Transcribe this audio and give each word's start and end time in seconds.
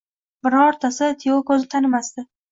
Birontasi 0.45 1.09
Tiyokoni 1.23 1.69
tanimasdi 1.75 2.25